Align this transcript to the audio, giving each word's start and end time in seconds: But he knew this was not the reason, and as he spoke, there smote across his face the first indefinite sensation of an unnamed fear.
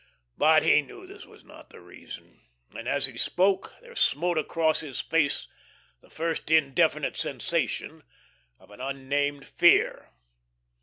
But 0.35 0.63
he 0.63 0.81
knew 0.81 1.05
this 1.05 1.27
was 1.27 1.43
not 1.43 1.69
the 1.69 1.79
reason, 1.79 2.41
and 2.75 2.87
as 2.87 3.05
he 3.05 3.19
spoke, 3.19 3.75
there 3.81 3.95
smote 3.95 4.39
across 4.39 4.79
his 4.79 4.99
face 4.99 5.47
the 6.01 6.09
first 6.09 6.49
indefinite 6.49 7.15
sensation 7.15 8.01
of 8.57 8.71
an 8.71 8.81
unnamed 8.81 9.45
fear. 9.45 10.09